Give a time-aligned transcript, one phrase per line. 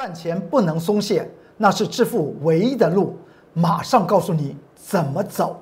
[0.00, 3.18] 赚钱不能松懈，那是致富唯一的路。
[3.52, 5.60] 马上告诉你怎么走。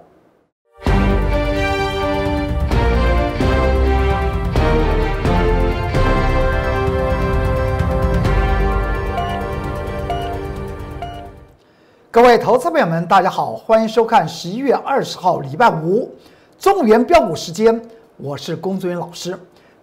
[12.11, 16.15] 各位投资朋友们，大家好，欢迎收看十一月二十号礼拜五
[16.59, 17.81] 中原标股时间，
[18.19, 19.35] 我是龚宗元老师。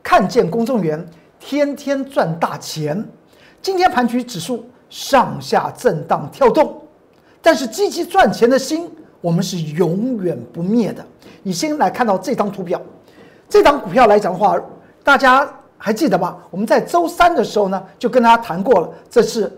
[0.04, 1.04] 看见龚宗元，
[1.40, 3.04] 天天赚大钱。
[3.64, 6.86] 今天盘局指数上下震荡跳动，
[7.42, 11.04] 但是积极赚钱的心，我们是永远不灭的。
[11.42, 12.80] 你先来看到这张图表，
[13.48, 14.60] 这张股票来讲的话，
[15.02, 16.38] 大家还记得吧？
[16.52, 19.50] 我们在周三的时候呢，就跟大家谈过了，这是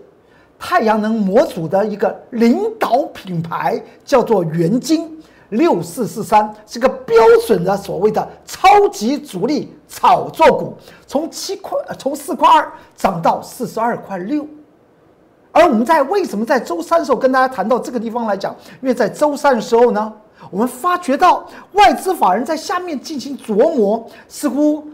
[0.56, 5.10] 太阳能模组的一个领导品牌，叫做元晶。
[5.50, 10.74] 六四四三是个标准的所谓的超级主力炒作股，
[11.06, 14.44] 从七块从四块二涨到四十二块六，
[15.52, 18.54] 而我们在为什么在周三的时候跟大家谈到这个地方来讲？
[18.82, 20.12] 因为在周三的时候呢，
[20.50, 24.84] 我们发觉到外资法人在下面进行琢磨，似乎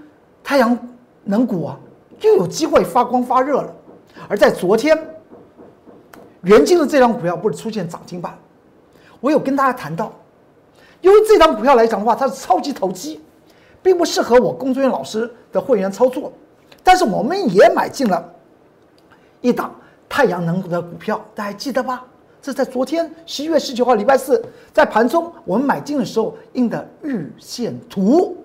[0.44, 0.78] 太阳
[1.24, 1.78] 能股啊
[2.20, 3.74] 又有机会发光发热了。
[4.28, 4.96] 而在昨天，
[6.42, 8.36] 元晶的这张股票不是出现涨停板，
[9.20, 10.12] 我有跟大家谈到。
[11.02, 13.20] 因为这张股票来讲的话，它是超级投机，
[13.82, 16.32] 并不适合我工作人员老师的会员操作。
[16.82, 18.32] 但是我们也买进了
[19.40, 19.74] 一档
[20.08, 22.04] 太阳能的股票，大家记得吧？
[22.40, 28.36] 这在昨天十一月十九号礼拜四，在盘中我们买进的时候印的日线图。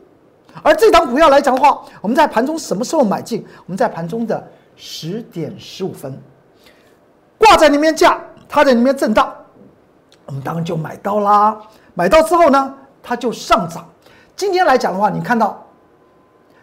[0.63, 3.43] 而这张股票来讲的话，我们在盘中什么时候买进？
[3.65, 6.15] 我们在盘中的十点十五分
[7.37, 9.31] 挂在那边价，它在那边震荡，
[10.25, 11.59] 我们当然就买到啦。
[11.97, 13.83] 买到之后呢，它就上涨。
[14.35, 15.65] 今天来讲的话，你看到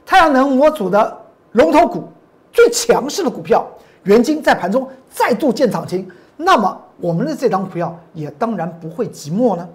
[0.07, 1.19] 太阳能模组的
[1.53, 2.09] 龙头股
[2.53, 3.67] 最强势的股票
[4.05, 9.69] 元晶在盘中再度见涨停，那么我们的这张股票也当然不会寂寞呢。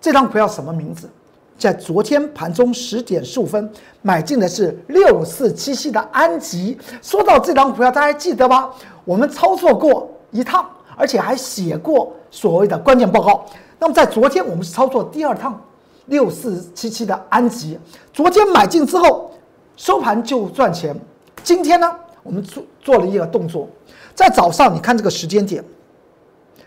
[0.00, 1.10] 这张股票什么名字？
[1.58, 3.70] 在昨天盘中十点十五分
[4.00, 6.78] 买进的是六四七七的安吉。
[7.02, 8.70] 说到这张股票，大家还记得吧？
[9.04, 10.66] 我们操作过一趟，
[10.96, 13.44] 而且还写过所谓的关键报告。
[13.78, 15.60] 那么在昨天我们是操作第二趟
[16.06, 17.78] 六四七七的安吉，
[18.12, 19.30] 昨天买进之后
[19.76, 20.98] 收盘就赚钱。
[21.44, 23.68] 今天呢，我们做做了一个动作，
[24.14, 25.64] 在早上你看这个时间点，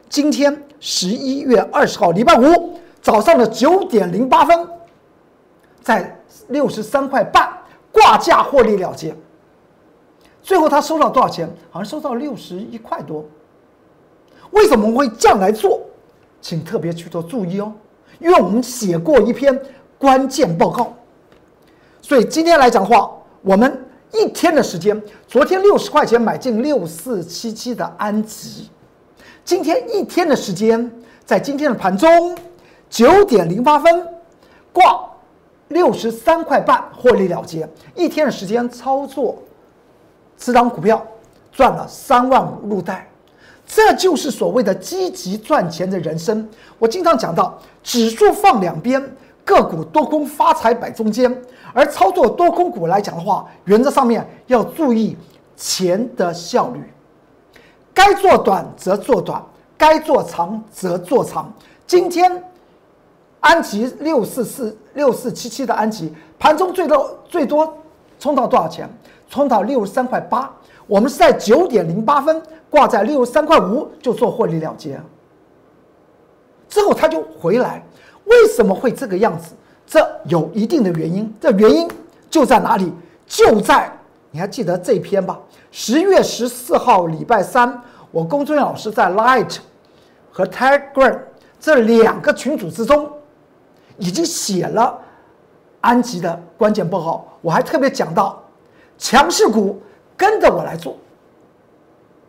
[0.07, 4.67] 今天十一月二十号礼拜五早上的九点零八分，
[5.81, 6.17] 在
[6.47, 7.51] 六十三块半
[7.91, 9.13] 挂价获利了结。
[10.41, 11.47] 最后他收到多少钱？
[11.69, 13.25] 好像收到六十一块多。
[14.51, 15.81] 为什么会这样来做？
[16.41, 17.71] 请特别去做注意哦，
[18.19, 19.57] 因为我们写过一篇
[19.97, 20.91] 关键报告，
[22.01, 23.11] 所以今天来讲的话，
[23.43, 28.69] 我们一天的时间，昨天六十块钱买进六四七七的安吉，
[29.45, 30.91] 今天一天的时间，
[31.23, 32.35] 在今天的盘中
[32.89, 34.07] 九点零八分
[34.73, 34.99] 挂
[35.67, 39.37] 六十三块半获利了结，一天的时间操作，
[40.37, 41.05] 此档股票
[41.51, 43.07] 赚了三万五入袋。
[43.73, 46.45] 这就是所谓的积极赚钱的人生。
[46.77, 49.01] 我经常讲到，指数放两边，
[49.45, 51.41] 个股多空发财摆中间。
[51.73, 55.15] 而操作多空股来讲的话，原则上面要注意
[55.55, 56.83] 钱的效率，
[57.93, 59.41] 该做短则做短，
[59.77, 61.49] 该做长则做长。
[61.87, 62.43] 今天
[63.39, 67.73] 安吉六四四六四七七的安吉盘中最多最多
[68.19, 68.89] 冲到多少钱？
[69.29, 70.53] 冲到六十三块八。
[70.91, 74.99] 我们是在九点零八分挂在六十三块五就做获利了结，
[76.67, 77.81] 之后它就回来，
[78.25, 79.53] 为什么会这个样子？
[79.87, 81.89] 这有一定的原因，这原因
[82.29, 82.91] 就在哪里？
[83.25, 83.89] 就在
[84.31, 85.39] 你还记得这篇吧？
[85.71, 87.81] 十月十四号礼拜三，
[88.11, 89.59] 我龚尊老师在 Light
[90.29, 91.17] 和 Telegram
[91.57, 93.09] 这两个群组之中，
[93.95, 94.99] 已经写了
[95.79, 98.43] 安吉的关键报告，我还特别讲到
[98.97, 99.81] 强势股。
[100.17, 100.97] 跟着我来做，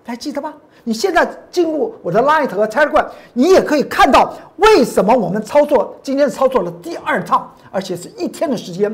[0.05, 0.55] 还记得吗？
[0.85, 8.93] 你现在进入我的 Light 和 Telegram，你也可以看到为什么我们操作今天操作了第二趟，而且是一天的时间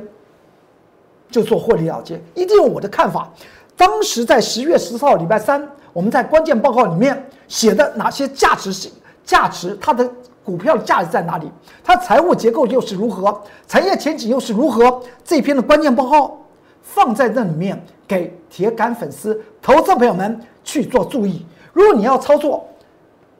[1.30, 2.20] 就做获利了结。
[2.34, 3.30] 一定有我的看法。
[3.74, 8.92] 当时在十月十四号礼拜三，我们在关键报告里面写的哪些价值性
[9.24, 10.06] 价值，它的
[10.44, 11.50] 股票的价值在哪里？
[11.82, 13.40] 它财务结构又是如何？
[13.66, 15.00] 产业前景又是如何？
[15.24, 16.38] 这篇的关键报告
[16.82, 17.82] 放在那里面。
[18.08, 21.44] 给铁杆粉丝、投资朋友们去做注意。
[21.72, 22.66] 如果你要操作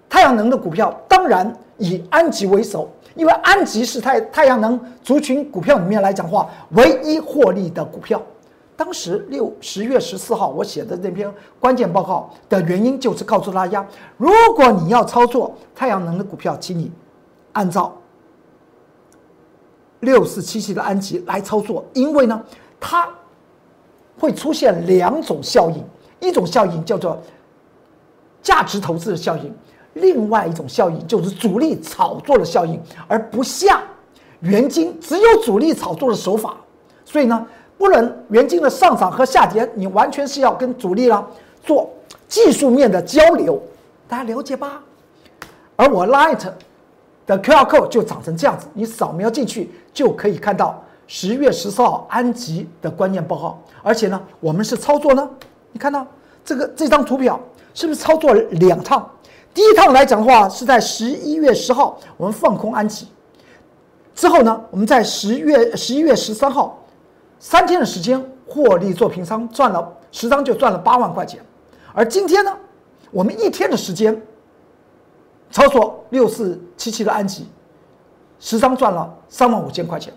[0.08, 8.22] 太阳能的股票，当然以安吉为首，因为安吉是太太阳能族群股票里面来讲话唯一获利的股票。
[8.76, 11.28] 当时六十月十四号我写的那篇
[11.58, 13.84] 关键报告的原因，就是告诉大家，
[14.16, 16.92] 如果你要操作太阳能的股票，请你
[17.54, 17.92] 按照
[19.98, 22.40] 六四七七的安吉来操作，因为呢，
[22.78, 23.08] 它
[24.18, 25.84] 会出现两种效应，
[26.20, 27.20] 一种效应叫做
[28.42, 29.54] 价值投资的效应，
[29.94, 33.80] 另外一种效应就是主力炒作的效应，而不像
[34.40, 36.56] 元金只有主力炒作的手法，
[37.04, 37.46] 所以呢。
[37.78, 41.24] 不能元金的上涨和下跌，你完全是要跟主力啦
[41.62, 41.88] 做
[42.26, 43.62] 技术面的交流，
[44.08, 44.82] 大家了解吧？
[45.76, 46.44] 而我 Light
[47.24, 53.58] 的 QR code 就长成这样子，你扫描进去就可以看到十月十四号安吉的关键报告。
[53.82, 55.28] 而且呢，我们是操作呢，
[55.72, 56.06] 你看到
[56.44, 57.40] 这个这张图表
[57.74, 59.10] 是不是操作两趟？
[59.52, 63.08] 第一趟来讲的话，是在十一月十号我们放空安吉，
[64.14, 66.78] 之后呢，我们在十月十一月十三号。
[67.40, 71.40] 三天的时间获利做平仓，赚了十张就赚了八万块钱。
[71.94, 72.52] 而今天呢，
[73.12, 74.20] 我们一天的时间
[75.48, 77.46] 操作六四七七的安吉，
[78.40, 80.12] 十张赚了三万五千块钱。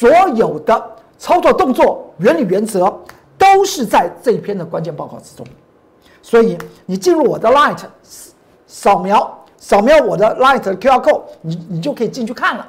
[0.00, 2.90] 所有的操作动作、原理、原则
[3.36, 5.46] 都是在这一篇的关键报告之中。
[6.22, 6.56] 所以
[6.86, 7.84] 你进入我的 Light，
[8.66, 12.66] 扫描扫描我的 Light 的 QR code，你你就可以进去看了。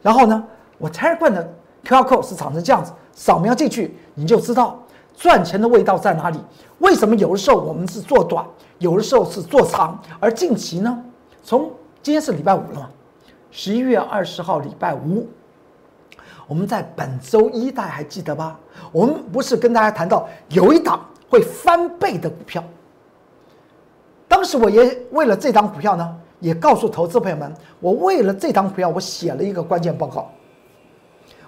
[0.00, 0.42] 然后呢，
[0.78, 1.52] 我 Telegram 的。
[1.82, 4.78] QR code 是长成这样子，扫描进去你就知道
[5.16, 6.38] 赚钱的味道在哪里。
[6.78, 8.44] 为什么有的时候我们是做短，
[8.78, 9.98] 有的时候是做长？
[10.20, 11.02] 而近期呢，
[11.42, 11.70] 从
[12.02, 12.90] 今天是礼拜五了嘛，
[13.50, 15.26] 十一月二十号礼拜五，
[16.50, 18.58] 我们在本周一大家还记得吧？
[18.90, 22.60] 我们不是跟大家谈到有一档会翻倍的股票？
[24.26, 30.28] 当时我也为了这档股票呢，也告诉投资朋友们，我为了这档股票，我写了一个关键报告。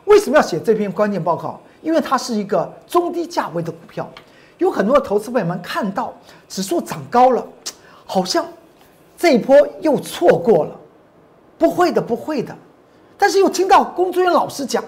[0.04, 1.58] 为什么要写这篇关键报告？
[1.80, 4.08] 因为它是一个中低价位的股票，
[4.58, 6.14] 有很多投资朋友们看到
[6.48, 7.44] 指数涨高了，
[8.06, 8.46] 好像
[9.18, 10.76] 这一波又错过了，
[11.58, 12.56] 不会的，不会的。
[13.22, 14.82] 但是又听到龚尊元老师讲，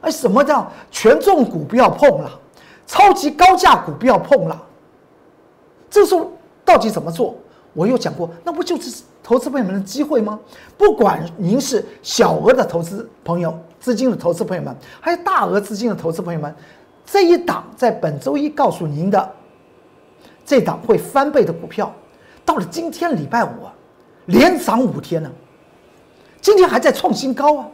[0.00, 2.28] 哎，什么叫权重股不要碰了，
[2.88, 4.60] 超级高价股不要碰了。
[5.88, 6.32] 这时候
[6.64, 7.36] 到底怎么做？
[7.74, 10.40] 我有讲过，那不就是投资朋友们的机会吗？
[10.76, 13.56] 不管您是小额的投资朋友。
[13.78, 16.52] 资金的投资朋友们，还是大额资金的投资朋友们，
[17.06, 19.30] 这一档在本周一告诉您的
[20.44, 21.94] 这档会翻倍的股票，
[22.44, 23.72] 到了今天礼拜五啊，
[24.26, 25.30] 连涨五天呢，
[26.40, 27.66] 今天还在创新高啊！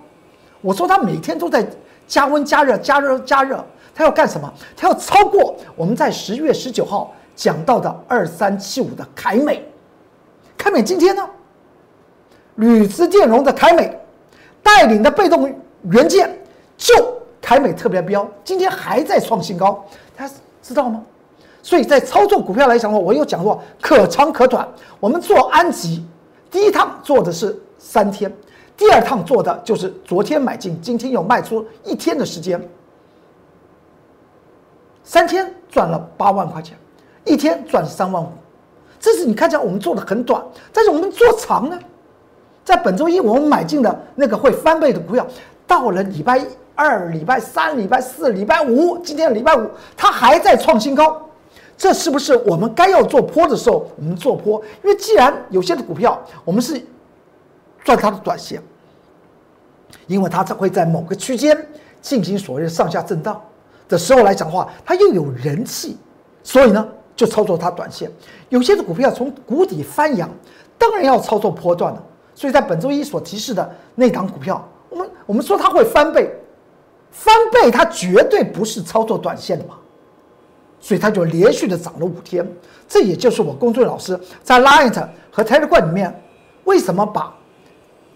[0.61, 1.66] 我说他每天都在
[2.06, 3.64] 加温加热加热加热，
[3.94, 4.52] 他要干什么？
[4.76, 9.64] 他要超过我们在十月十九号讲到的二三七五的凯美，
[10.56, 11.28] 凯美今天呢，
[12.56, 13.99] 铝资电容的凯美
[14.62, 15.52] 带领的被动。
[15.90, 16.34] 元件
[16.78, 16.94] 就
[17.43, 19.84] 凯美特别标，今天还在创新高，
[20.16, 20.32] 大家
[20.62, 21.02] 知道吗？
[21.62, 24.66] 所以在操作股票来讲的话，我有讲过可长可短。
[24.99, 26.02] 我们做安吉，
[26.50, 28.34] 第一趟做的是三天，
[28.76, 32.61] 第二趟做的就是昨天买进，今天又卖出一天的时间，
[35.05, 36.76] 三天赚了八万块钱，
[37.25, 38.29] 一天赚三万五。
[38.99, 40.43] 这是你看起来我们做的很短，
[40.73, 41.79] 但是我们做长呢，
[42.65, 45.26] 在本周一我们买进的那个会翻倍的股票。
[45.67, 46.44] 到了礼拜
[46.75, 49.67] 二、礼拜三、礼拜四、礼拜五，今天礼拜五，
[49.97, 51.23] 它还在创新高，
[51.76, 54.61] 这是不是我们该要做坡的时候，我们做坡？
[54.83, 56.78] 因为既然有些的股票，我们是
[57.85, 58.61] 赚它的短线，
[60.09, 61.57] 因为它才会在某个区间
[62.03, 63.41] 进行所谓的上下震荡
[63.88, 65.97] 的时候来讲的话，它又有人气，
[66.43, 68.11] 所以呢，就操作它短线。
[68.49, 70.29] 有些的股票从谷底翻扬，
[70.76, 72.03] 当然要操作波段了。
[72.35, 74.67] 所以在本周一所提示的那档股票。
[74.91, 76.33] 我们我们说它会翻倍，
[77.11, 79.75] 翻倍它绝对不是操作短线的嘛，
[80.79, 82.49] 所以它就连续的涨了五天。
[82.88, 86.23] 这也就是我公众老师在 Light 和 Telegram 里面
[86.62, 87.37] 为什么把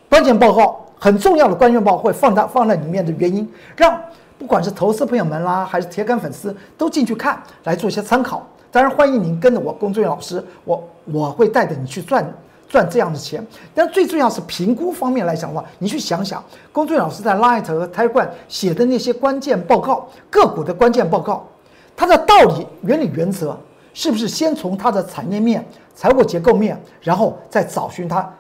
[0.09, 4.01] 关键报告很重要的关键报告会放在放在里面的原因，让
[4.39, 8.47] 不管是投资朋友们啦，还是铁杆粉丝都进去看来做一些参考。
[8.71, 12.29] 当然欢迎您跟着我龚俊老师，我我会带着你去赚。
[12.71, 13.43] 赚这样的钱，
[13.75, 21.49] 但最重要是评估方面来讲的话，你去想想，龚俊老师在 Light 和 t i g e 写的那些关键报告，个股的关键报告，
[21.97, 23.59] 它的道理、原理、原则，
[23.95, 28.31] 是不是先从它的产业面、财务结构面，然后再找寻它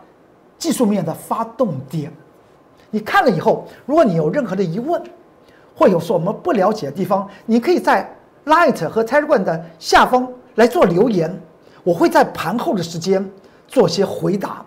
[0.58, 2.12] 技术面的发动点？
[2.90, 5.02] 你看了以后，如果你有任何的疑问，
[5.74, 8.10] 或有什么不了解的地方，你可以在
[8.46, 11.34] Light 和 t i g e 的下方来做留言，
[11.84, 13.30] 我会在盘后的时间。
[13.70, 14.64] 做些回答。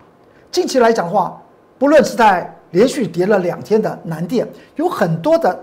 [0.52, 1.36] 近期来讲的话，
[1.76, 5.58] 不论是在连续跌了两天的南电，有很多的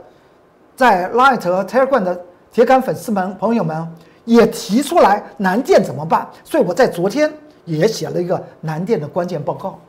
[0.76, 2.22] 在 Light 和 Telegram 的
[2.52, 3.88] 铁杆粉丝们朋友们
[4.26, 7.32] 也提出来南电怎么办，所以我在昨天
[7.64, 9.80] 也写了一个南电的关键报告。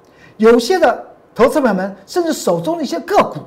[0.41, 3.41] 有些的投资朋友们甚至手中的一些个股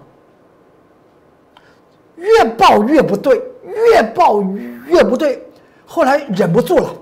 [2.16, 4.40] 越报越不对，越报
[4.86, 5.44] 越不对，
[5.88, 6.94] 后来忍不住了，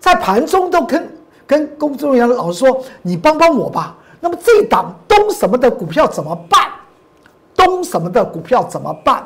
[0.00, 1.08] 在盘中都跟
[1.46, 6.68] 跟工作人员老师说：“你帮帮我吧。”那么这档东什么的股票怎么办？
[7.54, 9.24] 东什么的股票怎么办？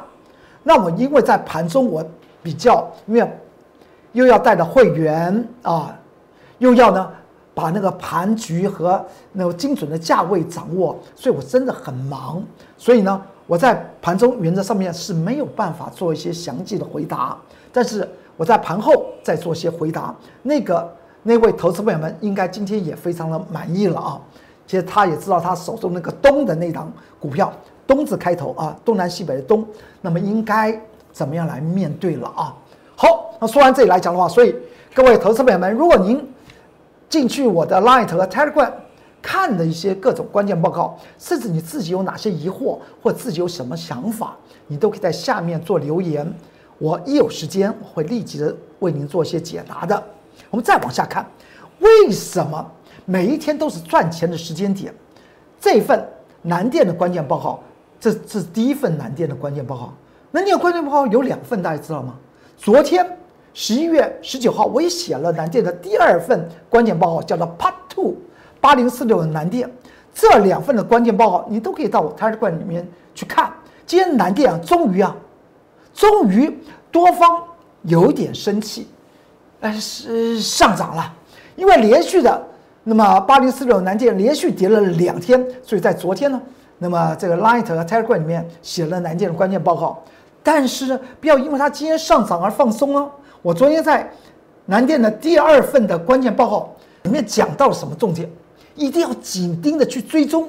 [0.62, 2.04] 那我因为在盘中我
[2.42, 3.40] 比较，因为
[4.12, 5.96] 又要带着会员啊，
[6.58, 7.10] 又要呢
[7.54, 12.42] 把那个盘局和那个精准的价位掌握，所以我真的很忙。
[12.78, 17.36] 所以呢，我在盘中原则上面是没有办法做一些详细的回答，
[17.72, 20.14] 但是我在盘后再做一些回答。
[20.42, 20.88] 那个
[21.22, 24.20] 那位投资朋友们应该今天也非常的满意了啊。
[24.66, 27.52] 其实他也知道他手中那个东的那档股票，
[27.88, 29.66] 东字开头啊，东南西北的东，
[30.00, 30.80] 那么应该
[31.12, 32.54] 怎么样来面对了啊？
[32.94, 34.54] 好，那说完这里来讲的话，所以
[34.94, 36.24] 各位投资朋友们，如果您
[37.10, 38.72] 进去我的 Light 和 Telegram
[39.20, 44.34] 看的一些各种关键报告，甚至你自己有哪些疑惑或自己有什么想法，
[44.68, 46.32] 你都可以在下面做留言，
[46.78, 50.02] 我一有时间我会立即的为您做一些解答的。
[50.48, 51.28] 我们再往下看，
[51.80, 52.66] 为什么？
[53.04, 54.94] 每一天都是赚钱的时间点，
[55.60, 56.08] 这份
[56.42, 57.60] 南电的关键报告，
[57.98, 59.92] 这这是第一份南电的关键报告。
[60.30, 62.14] 南电关键报告有两份，大家知道吗？
[62.56, 63.04] 昨天
[63.52, 68.14] 十一月十九号，我也写了南电的第二份关键报告，叫做 Part Two
[68.60, 69.70] 八零四六的南电。
[70.14, 73.52] 这两份的关键报告，你都可以到我 Telegram 里面去看。
[73.86, 75.14] 今天南电啊，终于啊，
[75.94, 76.56] 终于
[76.92, 77.42] 多方
[77.82, 78.88] 有点生气，
[79.60, 81.12] 哎，是上涨了，
[81.56, 82.46] 因为连续的。
[82.82, 86.40] 那么八零四六南电连续跌了两天，所以在昨天呢，
[86.78, 90.02] 那么这个 Light 和 Telegram 里面写了南电的关键报告。
[90.42, 93.10] 但是不要因为它今天上涨而放松哦。
[93.42, 94.10] 我昨天在
[94.66, 98.30] 南电的第二份的关键报告里面讲到了什么重点，
[98.74, 100.48] 一定要紧盯的去追踪。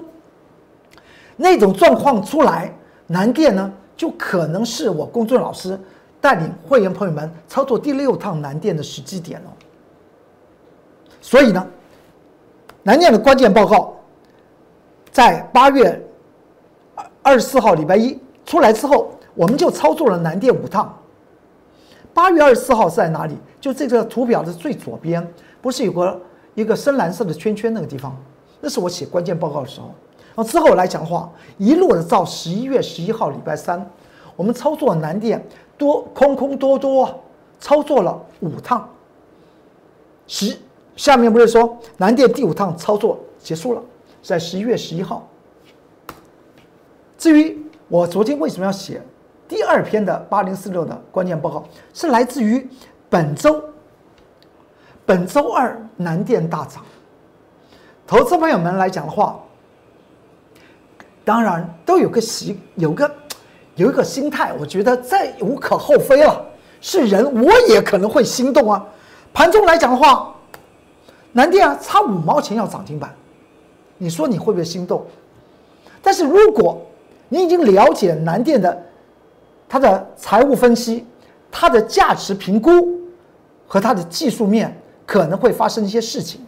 [1.36, 2.74] 那种状况出来，
[3.07, 5.79] 南电呢就可能是我公众老师
[6.19, 9.53] 带领会员朋友们操作第六趟南电的时机点了。
[11.21, 11.67] 所以呢。
[12.83, 13.93] 南电的关键报告，
[15.12, 16.03] 在八月
[17.21, 20.91] 二十四号礼拜一出来之后，我们就操作了南电五趟。
[22.13, 23.38] 八月二十四号是在哪里？
[23.60, 25.25] 就这个图表的最左边，
[25.62, 26.22] 不是有个
[26.56, 28.15] 一个深蓝色的圈圈那个地方？
[28.60, 29.88] 那是我写关键报告的时候。
[30.36, 33.89] 然后之后来讲的话，一路的到十一月十一号礼拜三，
[34.36, 35.46] 我们操作南电
[35.77, 37.22] 多空空多多，
[37.60, 38.89] 操作了五趟。
[40.27, 40.58] 十。
[40.98, 43.82] 下面不是说南电第五趟操作结束了，
[44.22, 45.27] 在十一月十一号。
[47.18, 49.01] 至于我昨天为什么要写
[49.51, 52.65] 第二篇的八零四六的关键报告，是来自于
[53.10, 53.62] 本周
[55.05, 56.81] 本周二南电大涨。
[58.08, 59.38] 投资朋友们来讲的话，
[61.25, 63.13] 当然都有个习有个
[63.75, 66.41] 有一个心态，我觉得再无可厚非了。
[66.79, 68.81] 是人，我也可能会心动啊。
[69.34, 70.34] 盘中来讲的话。
[71.34, 73.13] 南电啊，差五毛钱要涨停板，
[73.98, 75.05] 你说你会不会心动？
[76.01, 76.81] 但是如果
[77.27, 78.81] 你已经了解南电的
[79.71, 81.07] 它的财务分析、
[81.49, 82.99] 它的价值评估
[83.65, 86.45] 和它的技术面可能会发生一些事情，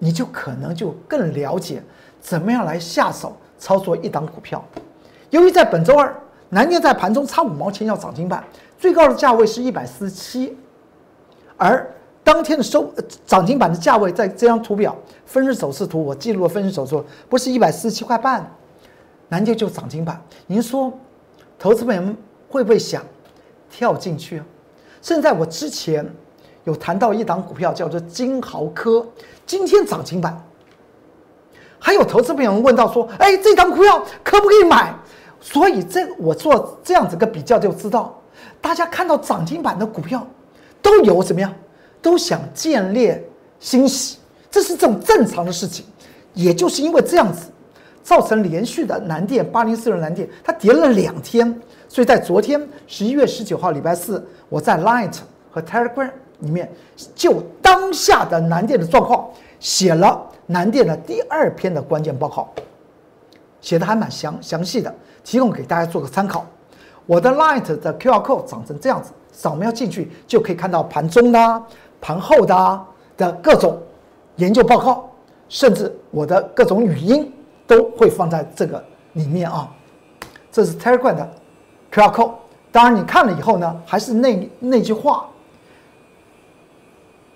[0.00, 1.80] 你就可能就更了解
[2.20, 4.60] 怎么样来下手操作一档股票。
[5.30, 6.12] 由于在本周二
[6.48, 8.42] 南电在盘中差五毛钱要涨停板，
[8.76, 10.58] 最高的价位是一百四十七，
[11.56, 11.88] 而。
[12.24, 12.90] 当天的收
[13.26, 14.96] 涨停板的价位，在这张图表
[15.26, 18.50] 分时走势图，我记录了分时走势，不是一百四十七块半，
[19.28, 20.18] 南电就涨停板。
[20.46, 20.90] 您说，
[21.64, 22.14] 投资朋友们
[22.46, 23.02] 会不会想
[23.70, 24.44] 跳进去啊？
[25.00, 26.06] 现在我之前
[26.64, 29.06] 有谈到一档股票叫做金豪科，
[29.46, 30.38] 今天涨停板。
[31.78, 34.94] 还有投资朋友们问到说，哎，这档股票可不可以买？
[35.40, 38.22] 所以这我做这样子个比较就知道，
[38.60, 40.26] 大家看到涨停板的股票
[40.82, 41.50] 都有怎么样？
[42.02, 43.10] 都想建立
[43.58, 44.18] 欣喜，
[44.50, 45.86] 这是这种正常的事情。
[46.34, 47.46] 也就是因为这样子，
[48.04, 55.16] 造成连续的南电八零四六南电它跌了两天，所以在昨天十一月十九号礼拜四，我在 Light
[55.50, 56.70] 和 Telegram 里面
[57.14, 62.48] 就当下的南电的状况写了南电的第二篇的关键报告，
[63.62, 64.94] 写的还蛮详详细的，
[65.24, 66.46] 提供给大家做个参考。
[67.06, 71.62] 我的 Light 的 QR code 长成这样子，扫描进去就可以看到盘中的。
[72.00, 73.80] 盘后的的各种
[74.36, 75.10] 研究报告，
[75.48, 77.32] 甚至我的各种语音
[77.66, 79.72] 都会放在这个里面啊。
[80.50, 81.34] 这是 Telegram 的
[81.92, 82.32] QR code。
[82.70, 85.28] 当然，你看了以后呢，还是那那句话，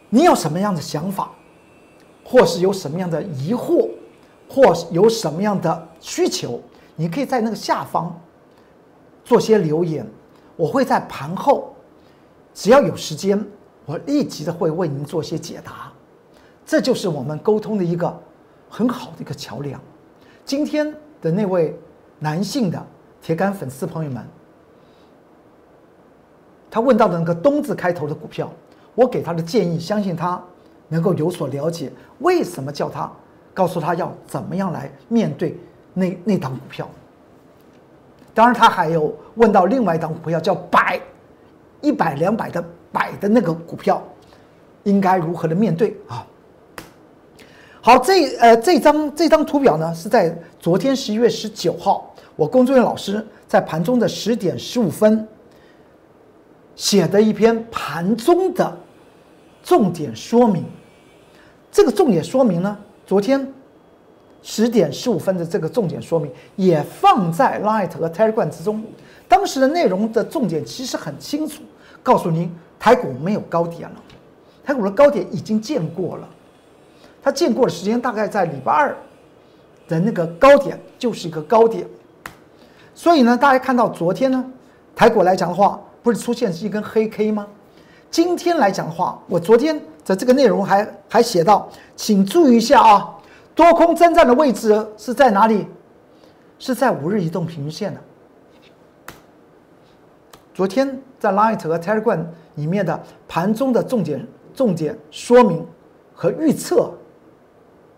[0.08, 1.30] 你有什么样的想法，
[2.25, 3.88] 或是有什么样的疑惑，
[4.49, 6.61] 或有什么样的需求，
[6.97, 8.20] 你可以在那个下方
[9.25, 10.04] 做些留言，
[10.56, 11.73] 我会在盘后，
[12.52, 13.40] 只要有时间，
[13.87, 15.92] 我立即的会为您做些解答。
[16.66, 18.20] 这就是我们沟通的一个
[18.68, 19.80] 很好的一个桥梁。
[20.49, 20.90] 今天
[21.21, 21.78] 的那位
[22.19, 22.87] 男性的
[23.21, 24.25] 铁杆粉丝朋友们。
[26.71, 28.50] 他问到的那个“东”字开头的股票，
[28.95, 30.43] 我给他的建议，相信他
[30.88, 31.93] 能够有所了解。
[32.21, 33.12] 为什么叫他
[33.52, 35.55] 告诉他要怎么样来面对
[35.93, 36.88] 那那档股票？
[38.33, 40.99] 当然，他还有问到另外一档股票，叫“百”，
[41.83, 44.02] 一百两百的“百”的那个股票，
[44.85, 46.26] 应该如何的面对啊？
[47.88, 50.30] 好，这呃这张这张图表呢，是在
[50.61, 55.26] 昨天十一月十九号，我工作人员老师在盘中的十点十五分。
[56.76, 58.76] 写的一篇盘中的
[59.62, 60.66] 重点说明，
[61.73, 62.76] 这个重点说明呢，
[63.07, 63.50] 昨天
[64.42, 68.85] 十点十五分的这个重点说明也放在 Light 和 Telegram 之中。
[69.26, 71.62] 当时的内容的重点其实很清楚，
[72.02, 73.97] 告诉您台股没有高点了，
[74.62, 76.28] 台股的高点已经见过了，
[77.22, 78.96] 它见过的时间大概在礼拜二
[79.87, 81.87] 的那个高点就是一个高点。
[82.94, 84.44] 所以呢，大家看到昨天呢，
[84.94, 85.80] 台股来讲的话。
[86.00, 87.46] 不是出现是一根黑 K 吗？
[88.10, 93.14] 今天来讲的话，我昨天的这个内容还还写到，请注意一下啊，
[93.54, 95.66] 多空征战的位置是在哪里？
[96.58, 98.00] 是在五日移动平均线的。
[100.54, 105.66] 昨天在 Light 和 Telegram 里面的盘中的重点重点说明
[106.14, 106.90] 和预测，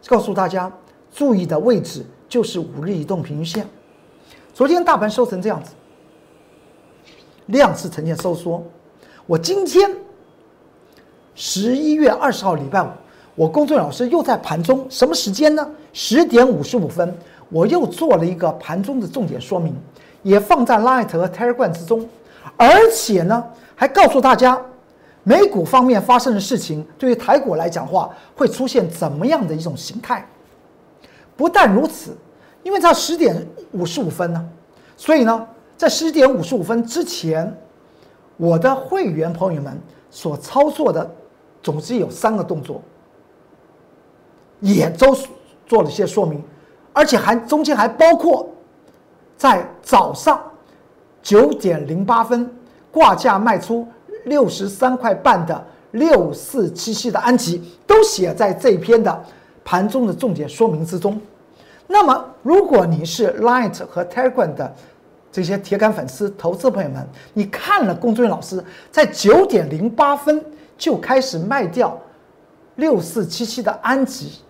[0.06, 0.70] 告诉大家
[1.12, 3.66] 注意的位置就是五日移动平均线。
[4.54, 5.72] 昨天大盘收成这样子。
[7.46, 8.62] 量是呈现收缩，
[9.26, 9.90] 我今天
[11.34, 12.88] 十一月二十号礼拜五，
[13.34, 15.68] 我工作老师又在盘中什么时间呢？
[15.92, 17.12] 十点五十五分，
[17.48, 19.74] 我又做了一个盘中的重点说明，
[20.22, 22.08] 也放在 Light 和 Telegram 之中，
[22.56, 24.56] 而且呢，还告诉大家
[25.22, 30.26] 美股方面发生的事情，对于台股来讲话，会出现怎么样的一种形态。
[31.36, 32.16] 不但如此，
[32.62, 34.48] 因为在十点五十五分呢，
[34.96, 35.46] 所以呢。
[35.76, 37.56] 在十点五十五分之前，
[38.36, 39.80] 我的会员朋友们
[40.10, 41.10] 所操作的，
[41.62, 42.82] 总之有三个动作，
[44.60, 45.16] 也都
[45.66, 46.44] 做了些说明，
[46.92, 48.46] 而且还中间还包括
[49.38, 50.38] 在早上
[51.22, 52.54] 九点零八分
[52.92, 53.88] 挂价卖出
[54.24, 59.24] 六十三块半的六四七七的安吉，都写在这篇的
[59.64, 61.20] 盘中的重点说明之中。
[61.86, 64.74] 那么，如果你是 Light 和 Telegram 的，
[65.32, 70.44] 这些铁杆粉丝、投资朋友们，你看了龚俊老师在九点零八分
[70.76, 71.98] 就开始卖掉
[72.76, 74.40] 六四七七的安吉，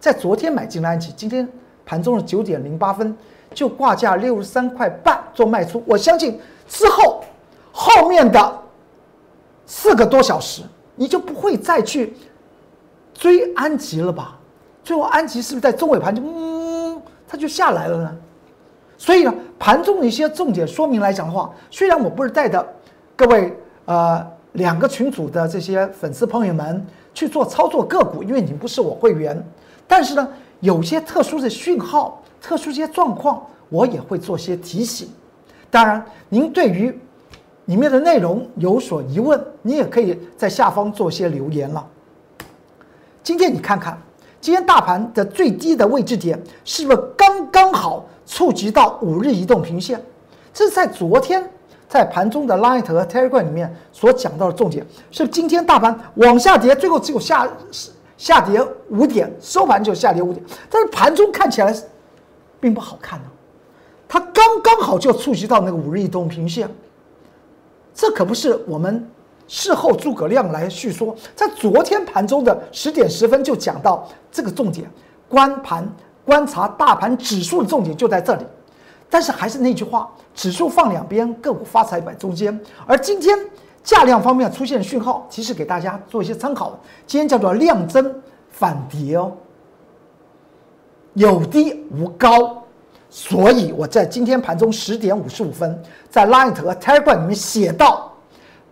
[0.00, 1.48] 在昨天买进了安吉，今天
[1.84, 3.16] 盘中的九点零八分
[3.52, 5.82] 就挂价六十三块半做卖出。
[5.86, 7.24] 我相信之后
[7.70, 8.62] 后面的
[9.66, 10.62] 四个多小时，
[10.94, 12.14] 你就不会再去
[13.12, 14.38] 追安吉了吧？
[14.82, 18.16] 最后安吉是不是在中尾盘就嗯，它就下来了呢？
[18.98, 22.64] 所以呢，盘中的一些重点说明来讲的话，虽然我不是带着
[23.16, 29.42] 各位呃两个群组的这些粉丝朋友们去做操作个股，因为你不是我会员，
[29.88, 30.28] 但是呢，
[30.60, 35.08] 有些特殊的讯号、特殊一些状况，我也会做些提醒。
[35.70, 36.96] 当然，您对于
[37.66, 41.86] 里面的内容有所疑问，你也可以在下方做些留言了。
[43.22, 43.98] 今天你看看，
[44.40, 48.04] 今天大盘的最低的位置点是不是刚刚好？
[48.26, 50.02] 触及到五日移动平线，
[50.50, 51.46] 这是在昨天
[51.86, 54.86] 在盘中的 Light 和 Telegram 里面所讲到的重点。
[55.10, 57.46] 是今天大盘往下跌，最后只有下
[58.16, 61.76] 下跌五点，收盘就下跌五点，但是盘中看起来
[62.60, 63.26] 并不好看呢。
[64.08, 66.66] 它刚刚好就触及到那个五日移动平线，
[67.94, 69.08] 这可不是我们
[69.46, 74.90] 事后诸葛亮来叙说，在昨天盘中的十点十分就讲到这个重点，
[75.28, 75.88] 关盘。
[76.26, 78.46] 观察大盘指数的重点就在这里，
[79.10, 82.58] 但是还是那句话，指数放两边，个股发财摆中间。
[82.86, 83.38] 而今天
[83.82, 86.80] 价量方面出现讯号，其实给大家做一些参考。
[87.06, 89.32] 今天叫做量增反跌哦，
[91.12, 92.63] 有低无高，
[93.16, 98.12] 所以我在今天盘中十点五十五分，在 Line 和 Telegram 里面写到，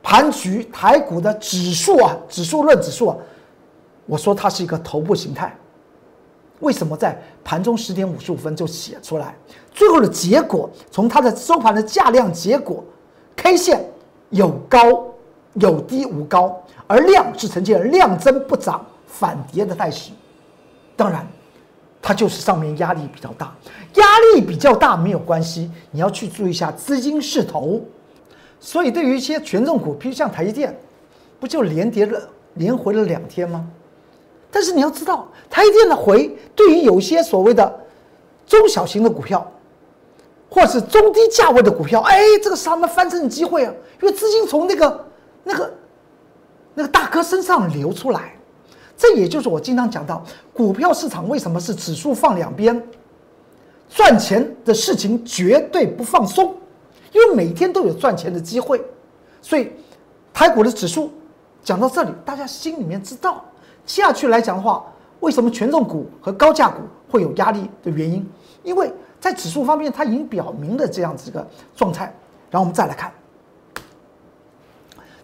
[0.03, 3.17] 盘局台股的指数啊，指数论指数啊，
[4.05, 5.57] 我说它是一个头部形态。
[6.59, 9.33] 为什么在盘中十点五十五分就写出来？
[9.73, 12.83] 最后的结果，从它的收盘的价量结果
[13.37, 13.85] ，K 线
[14.31, 15.07] 有高
[15.55, 20.11] 有低无高，而量是呈现量增不涨反跌的态势。
[20.97, 21.25] 当然，
[22.03, 23.57] 它就是上面压力比较大，
[23.95, 27.81] 压力比较大没有关系，你要去注意一下资金势头。
[28.59, 30.77] 所以对于一些权重股，譬如像台积电，
[31.39, 32.21] 不就连跌了
[32.55, 33.65] 连回了两天吗？
[34.51, 37.81] 但是你要知道，台积电的回对于有些所谓的
[38.47, 39.51] 中小型的股票，
[40.51, 43.73] 或是中低价位的股票，哎，这个是他们翻身的机会啊！
[44.03, 45.07] 因为资金从那个、
[45.45, 45.75] 那个、
[46.75, 48.37] 那个大哥身上流出来，
[48.97, 52.81] 这也就是我经常讲到，股票市场为什么是指数放两边，
[53.89, 56.55] 赚钱的事情绝对不放松，
[57.13, 58.83] 因为每天都有赚钱的机会。
[59.41, 59.73] 所以，
[60.33, 61.11] 台股的指数
[61.65, 63.45] 讲到这里，大家心里面知道。
[63.85, 64.85] 接下去来讲的话，
[65.21, 68.25] 为什么权重股和高价股会有压力的原因？
[68.63, 72.05] 因为在指数方面，它已经表明了这样子一个状态。
[72.51, 73.13] 然后我们再来看，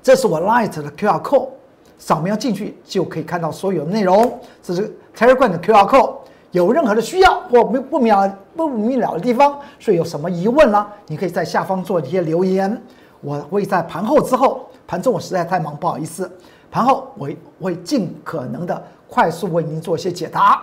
[0.03, 1.51] 这是我 Light 的 QR code，
[1.99, 4.41] 扫描进去就可以看到所有的内容。
[4.63, 6.15] 这是 Telegram 的 QR code，
[6.53, 8.15] 有任何的需要或不不明
[8.57, 10.87] 不明了的地方，所以有什么疑问呢？
[11.07, 12.81] 你可以在下方做一些留言，
[13.21, 16.31] 我会在盘后之后，盘中我实在太忙，不好意思。
[16.71, 17.29] 盘后我
[17.61, 20.63] 会尽可能的快速为您做一些解答，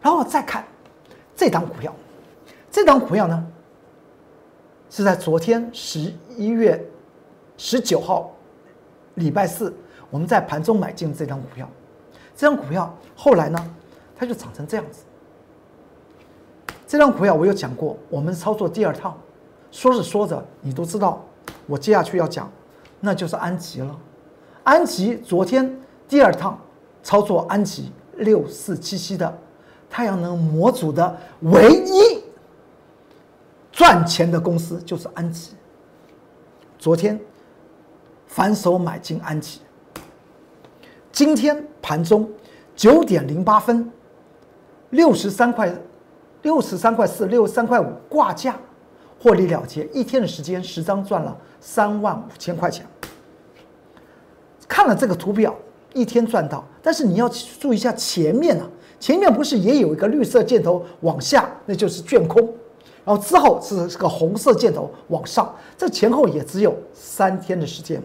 [0.00, 0.64] 然后再看
[1.36, 1.94] 这档股票，
[2.70, 3.46] 这档股票呢
[4.88, 6.82] 是在昨天十一月
[7.58, 8.30] 十九号
[9.16, 9.74] 礼拜四，
[10.10, 11.68] 我们在盘中买进这张股票，
[12.34, 13.74] 这张股票后来呢
[14.16, 15.02] 它就涨成这样子。
[16.86, 19.16] 这张股票我有讲过，我们操作第二套，
[19.70, 21.24] 说着说着你都知道，
[21.66, 22.50] 我接下去要讲，
[23.00, 23.98] 那就是安吉了。
[24.62, 26.58] 安吉昨天第二趟
[27.02, 29.36] 操作安吉六四七七的
[29.90, 32.22] 太阳能模组的唯一
[33.72, 35.54] 赚钱的公司就是安吉。
[36.78, 37.20] 昨天
[38.26, 39.60] 反手买进安吉，
[41.16, 42.28] 今天盘中
[42.74, 43.90] 九点零八分
[44.90, 45.74] 六十三块
[46.42, 48.54] 六十三块四六十三块五挂价
[49.18, 52.86] 获利了结，一天的时间十张赚了三万五千块钱。
[54.68, 55.56] 看了这个图表，
[55.94, 58.68] 一天赚到，但是你要注意一下前面啊，
[59.00, 62.46] 前面不是也有一个绿色箭头往下，那就是卷空，
[63.06, 68.02] 然后之后是这个红色箭头往上，这前后也只有三天的时间。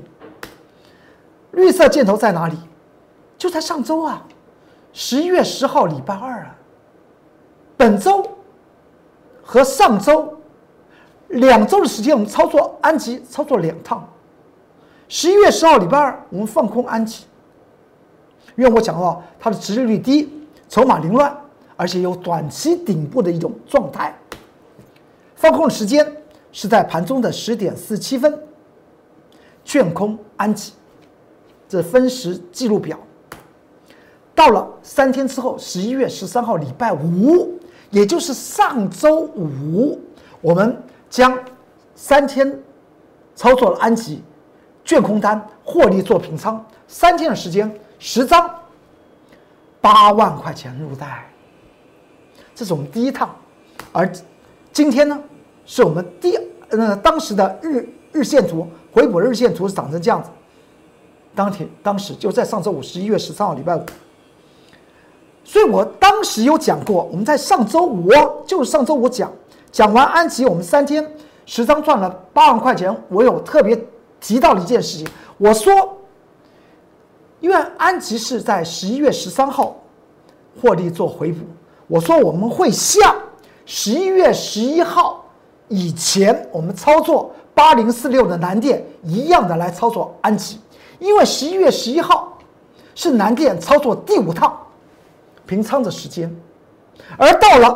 [1.51, 2.55] 绿色箭头在哪里？
[3.41, 4.23] 就在上周啊，
[4.93, 6.55] 十一月十号礼拜二啊，
[7.75, 8.23] 本周
[9.41, 10.37] 和上周
[11.29, 14.07] 两周的时间，我们操作安吉操作两趟。
[15.09, 17.25] 十一月十号礼拜二，我们放空安吉，
[18.55, 21.35] 因为我讲到它的殖利率低，筹码凌乱，
[21.75, 24.15] 而且有短期顶部的一种状态。
[25.35, 26.15] 放空的时间
[26.51, 28.39] 是在盘中的十点四七分，
[29.65, 30.73] 券空安吉，
[31.67, 32.99] 这分时记录表。
[34.33, 39.99] 到了三天之后，十一月十三号礼拜五，也就是上周五，
[40.41, 41.37] 我们将
[41.95, 42.59] 三天
[43.35, 44.23] 操作了安吉。
[44.83, 48.49] 卷空单获利做平仓，三天的时间，十张，
[49.79, 51.29] 八万块钱入袋。
[52.55, 53.29] 这是我们第一趟，
[53.91, 54.11] 而
[54.73, 55.17] 今天呢，
[55.67, 56.35] 是我们第
[56.69, 60.31] 呃当时的日日线图回补日线图是长成这样子。
[61.35, 63.85] 当天当时就在上周五十一月十三号礼拜五，
[65.43, 68.09] 所以我当时有讲过，我们在上周五
[68.45, 69.31] 就是上周五讲
[69.71, 71.05] 讲完安琪，我们三天
[71.45, 73.79] 十张赚了八万块钱，我有特别。
[74.23, 75.07] 提到了一件事情，
[75.39, 75.73] 我说，
[77.39, 79.75] 因为安吉是在十一月十三号
[80.61, 81.39] 获利做回补，
[81.87, 83.15] 我说我们会像
[83.65, 85.25] 十一月十一号
[85.69, 90.59] 以前我们操作八零四六的南电一样的来操作安吉，
[90.99, 92.37] 因为十一月十一号
[92.93, 94.55] 是南电操作第五趟
[95.51, 96.33] 平仓的时间，
[97.17, 97.75] 而到了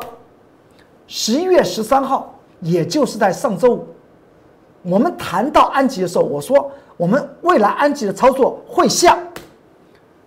[1.07, 3.85] 十一月十三号，也就是在上周五。
[4.83, 9.19] 我们谈到安吉的时候，我说我们未来安吉的操作会像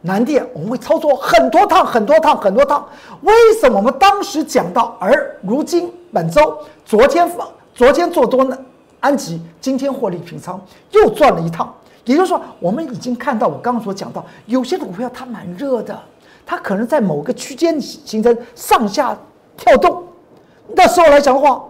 [0.03, 2.87] 南电，我们会操作很多趟、很多趟、很多趟。
[3.23, 8.59] 为什么我们当时讲到，而如今本周、昨天放、昨天做多呢？
[9.01, 11.75] 安吉今天获利平仓，又赚了一趟。
[12.05, 15.99] 也就是说，我们已经看到我刚刚所讲到，有些股票它蛮热的，
[16.49, 19.15] 它可能在某个区间形成上下
[19.55, 20.03] 跳动。
[20.75, 21.63] 那时候来讲的话，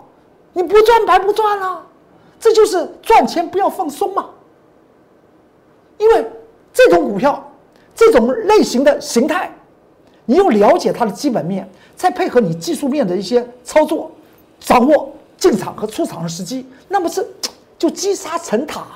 [0.53, 1.85] 你不赚白不赚了。
[2.39, 4.27] 这就是赚钱不要放松嘛，
[5.99, 6.31] 因为
[6.73, 7.53] 这种股票，
[7.93, 9.53] 这种类型的形态，
[10.25, 14.13] 你又了解它的基本面，再配合你技术面的一些操作，
[14.61, 17.27] 掌握进场和出场的时机，那么是
[17.77, 18.87] 就积沙成塔，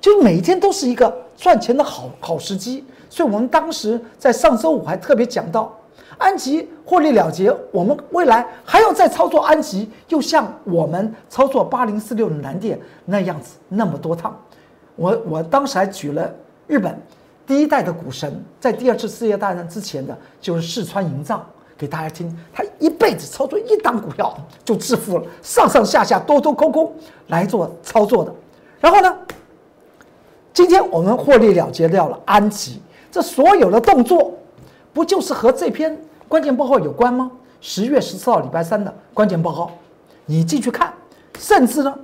[0.00, 2.84] 就每天都是一个赚钱的好好时机。
[3.16, 5.74] 所以我们当时在上周五还特别讲到，
[6.18, 14.38] 安吉获利了结，我们未来还要再操作安吉，又像我们操作八零四六的南电那样子那么多趟。
[14.96, 16.30] 我我当时还举了
[16.66, 16.94] 日本
[17.46, 21.42] 第一代的股神，在第二次世界大战之前的就是四川营造
[21.78, 26.92] 给大家听，他一辈子操作一档股票就致富了，上上下下多多空空
[27.28, 28.30] 来做操作的。
[28.78, 29.16] 然后呢，
[30.52, 32.82] 今天我们获利了结掉了安吉。
[33.16, 34.30] 这所有的动作，
[34.92, 35.98] 不就是和这篇
[36.28, 37.30] 关键报告有关吗？
[37.62, 39.70] 十月十四号礼拜三的关键报告，
[40.26, 40.92] 你进去看，
[41.38, 41.98] 甚至呢，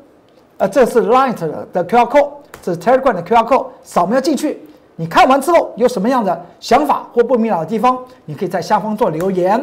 [0.56, 1.36] 呃，这是 Light
[1.70, 2.30] 的 QR code，
[2.62, 4.58] 这是 Telegram 的 QR code，扫描进去，
[4.96, 9.62] 你看完之后有什么样的想法或不明了的地方，你可以在下方做留言。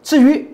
[0.00, 0.48] 至于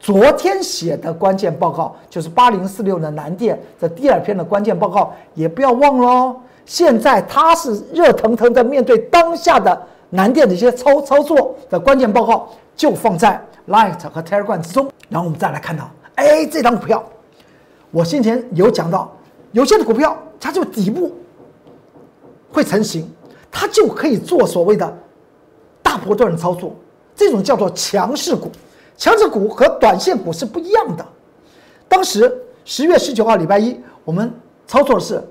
[0.00, 6.36] 昨天写的关键报告，就是八零四六的南电的第二篇的关键报告，也不要忘了哦。
[6.66, 14.90] 现在它是热腾腾的面对当下的南电的一些操操作的关键报告，就放在 Light 和 Telegram 之中。
[15.08, 17.04] 然后我们再来看到，哎，这张股票，
[17.90, 19.14] 我先前有讲到，
[19.52, 21.12] 有些的股票它就底部
[22.50, 23.10] 会成型，
[23.50, 24.98] 它就可以做所谓的
[25.82, 26.74] 大波段的操作，
[27.14, 28.50] 这种叫做强势股。
[28.96, 31.04] 强势股和短线股是不一样的。
[31.88, 32.32] 当时
[32.64, 34.32] 十月十九号礼拜一，我们
[34.66, 35.22] 操作的是。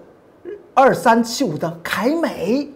[0.73, 2.67] 二三七五的凯美，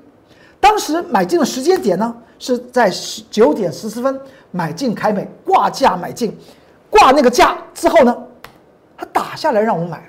[0.60, 4.20] 当时买进的时间点呢，是在十九点十四分
[4.52, 6.38] 买进凯美，挂价买进，
[6.90, 8.16] 挂那个价之后呢，
[8.96, 10.08] 它打下来让我买，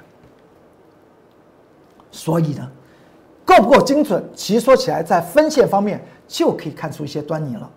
[2.10, 2.70] 所以呢，
[3.44, 4.22] 够不够精准？
[4.34, 7.70] 其实说起来，在分线方面就可以看出一些端倪了。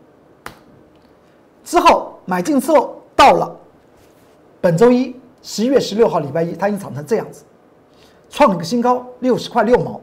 [1.64, 3.56] 之后买进之后，到了
[4.60, 7.44] 本周一十一月十六号礼拜一，它已经涨成这样子。
[8.32, 10.00] 创了个新高，六十块六毛。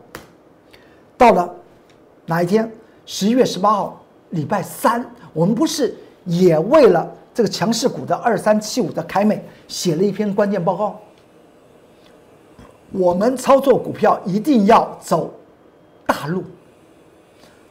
[1.16, 1.52] 到了
[2.26, 2.70] 哪一天？
[3.06, 11.00] 十一月十八号，礼拜三，我们不是也为了这个强势股的二三七五的凯美写了一篇关键报告？
[12.92, 15.32] 我们操作股票一定要走
[16.06, 16.44] 大路，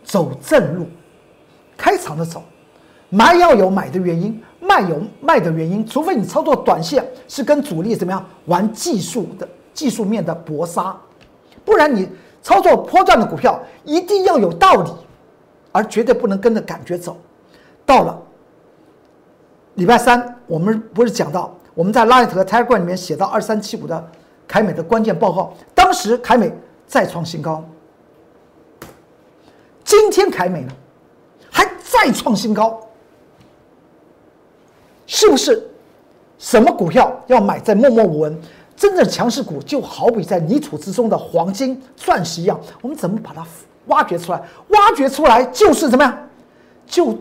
[0.03, 0.87] 走正路，
[1.77, 2.41] 开场的走，
[3.09, 5.85] 买要有买的原因，卖有卖的原因。
[5.85, 9.47] 除非你操作短线是跟主力怎么样玩技术的。
[9.77, 10.97] 技术面的搏杀，
[11.63, 12.09] 不然你
[12.41, 14.91] 操作波段的股票一定要有道理，
[15.71, 17.15] 而绝对不能跟着感觉走。
[17.85, 18.19] 到了
[19.75, 24.11] 礼拜三，我们不是讲到我们在 Light 和 Telegram 里面写到二三七五的
[24.47, 26.51] 凯美的关键报告，当时凯美
[26.87, 27.63] 再创新高，
[29.83, 30.71] 今天凯美呢
[31.51, 32.81] 还再创新高，
[35.05, 35.69] 是不是？
[36.39, 38.41] 什么股票要买在默默无闻？
[38.77, 43.43] 真正强势股就好比在泥土之中的黄金、钻石一样，我们怎么把它
[43.87, 44.39] 挖掘出来？
[44.69, 46.15] 挖掘出来就是怎么样？
[46.85, 47.17] 就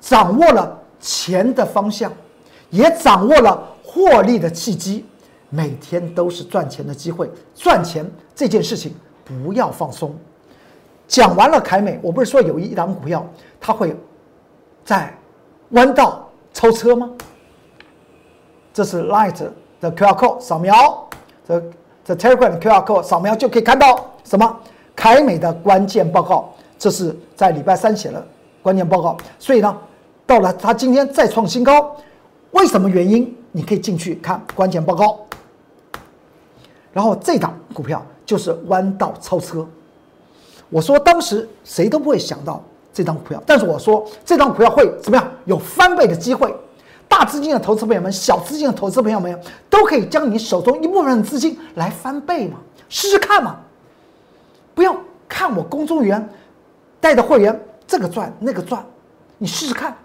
[0.00, 2.12] 掌握了钱的方向，
[2.70, 5.04] 也掌握了获利的契机，
[5.50, 7.28] 每天都是赚钱的机会。
[7.56, 10.14] 赚钱这件事情不要放松。
[11.08, 13.28] 讲完了凯美，我不是说有一档股票
[13.60, 13.96] 它会
[14.84, 15.12] 在
[15.70, 17.10] 弯道超车吗？
[18.72, 19.44] 这是 Light。
[19.84, 21.08] 的 QR code 扫描，
[21.46, 21.62] 这
[22.04, 24.56] 这 Telegram 的 QR code 扫描就可以看到什么？
[24.96, 28.24] 凯美的关键报告，这是在礼拜三写的
[28.62, 29.16] 关键报告。
[29.38, 29.76] 所以呢，
[30.24, 31.96] 到了它今天再创新高，
[32.52, 33.36] 为什么原因？
[33.52, 35.20] 你可以进去看关键报告。
[36.92, 39.66] 然后这档股票就是弯道超车。
[40.70, 45.28] 我说当时谁都不会想到这张股票，但是我说这张股票会怎么样？
[45.44, 46.54] 有翻倍的机会。
[47.16, 53.60] 大资金的投资朋友们，小资金的投资朋友们，都可以将你手中一部分的资金来翻倍嘛，试试看嘛。
[54.74, 54.96] 不要
[55.28, 56.28] 看我公众员
[57.00, 58.84] 带的会员这个赚那个赚，
[59.38, 59.96] 你试试看，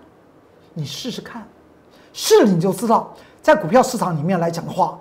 [0.75, 1.43] 你试试看，
[2.13, 4.95] 试了你就知道，在股票市场里面来讲的话，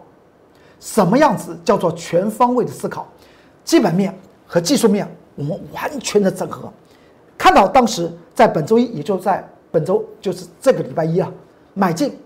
[0.80, 3.06] 什么样子叫做全方位的思考，
[3.64, 6.72] 基本面和技术面我们完全的整合。
[7.36, 11.30] 看到当时在本周一，也就在本周，就是这个礼拜一啊。
[11.78, 12.18] 买进，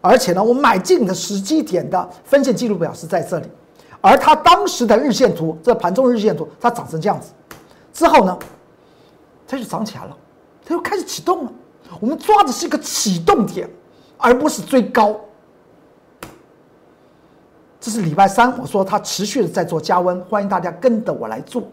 [0.00, 3.48] 而且呢，我买进的时机点的分线记录表是在这里，
[4.00, 7.32] 而它当时的日线图，这盘中日线图，它长成这样子，
[7.92, 8.38] 之后呢，
[9.48, 10.16] 它就涨起来了，
[10.64, 11.52] 它就开始启动了。
[11.98, 13.68] 我们抓的是一个启动点，
[14.16, 15.18] 而不是追高。
[17.80, 21.64] 这是礼拜三，我说它持续的在做加温，欢迎大家跟着我来做。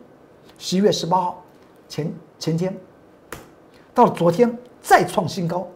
[0.57, 1.43] 十一月十八号
[1.87, 2.75] 前前天，
[3.93, 4.57] 到了昨天。
[4.83, 5.67] 再创新高。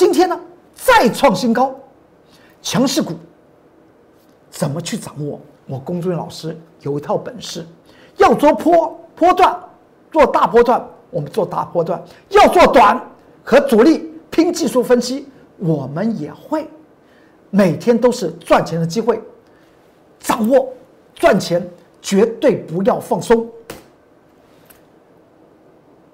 [0.00, 0.40] 今天呢，
[0.74, 1.74] 再创新高，
[2.62, 3.12] 强势股
[4.50, 5.38] 怎么去掌握？
[5.66, 7.66] 我龚尊老师有一套本事，
[8.16, 9.54] 要做波波段，
[10.10, 12.98] 做大波段，我们做大波段；要做短
[13.44, 16.66] 和主力拼技术分析，我们也会。
[17.50, 19.22] 每天都是赚钱的机会，
[20.18, 20.66] 掌握
[21.14, 21.62] 赚钱
[22.00, 23.46] 绝对不要放松。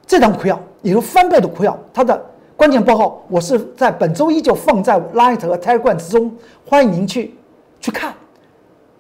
[0.05, 2.21] 这张股票也是翻倍的股票，它的
[2.57, 6.35] 关键报告我是在本周一就放在 Light 和 Telegram 之中，
[6.67, 7.37] 欢迎您去
[7.81, 8.15] 去看。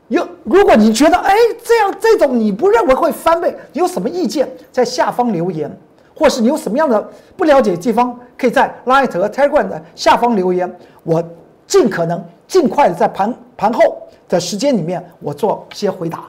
[0.09, 5.75] 有如果你觉得哎这样这种你不认为会翻倍，你有什么意见在下方留言，
[6.14, 10.71] 或是你有什么样的不了解的地方，可以在 Light 和 Telegram 的下方留言，
[11.03, 11.25] 我
[11.66, 16.29] 尽可能尽快的在盘盘后的时间里面我做些回答。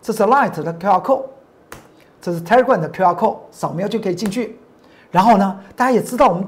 [0.00, 1.24] 这是 Light 的 QR code。
[2.22, 4.58] 这是 Telegram 的 QR code，扫描就可以进去。
[5.10, 6.46] 然后呢，大家也知道，我们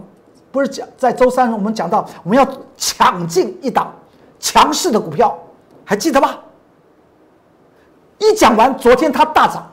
[0.50, 2.46] 不是讲在周三我们讲到我们要
[2.76, 3.92] 抢进一档
[4.38, 5.36] 强势的股票，
[5.84, 6.38] 还记得吧？
[8.18, 9.68] 一讲完，昨天它大涨，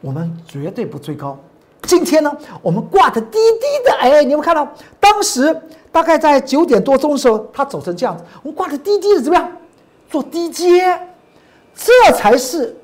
[0.00, 1.38] 我们绝对不追高。
[1.82, 4.66] 今天呢，我们挂的低低的，哎，你们看到
[4.98, 5.54] 当时
[5.92, 9.48] 大概在九点多钟的时候，它走成这样子，我们挂的低低的怎么样？
[10.10, 10.98] 做低阶，
[11.74, 12.74] 这才是。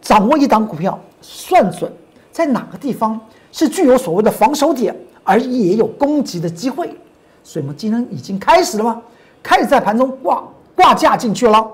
[0.00, 1.92] 掌握一档股票，算准
[2.32, 3.20] 在哪个地方
[3.52, 6.88] 是具有所谓的防守点，而也有攻击的机会。
[7.42, 9.02] 所以，我们今天已经开始了吗？
[9.42, 10.42] 开始在盘中挂
[10.74, 11.66] 挂价进去了。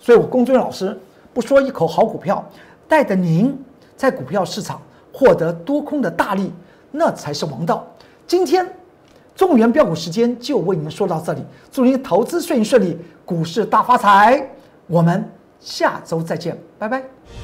[0.00, 0.98] 所以我龚俊老师
[1.32, 2.44] 不说一口好股票，
[2.88, 3.56] 带着您
[3.96, 4.80] 在股票市场
[5.12, 6.52] 获得多空的大利，
[6.90, 7.86] 那才是王道。
[8.26, 8.68] 今天
[9.36, 14.48] 中原标股时间就为您说到这里，祝您投资顺利顺利，股市大发财。
[14.86, 17.43] 我们下周再见，拜拜。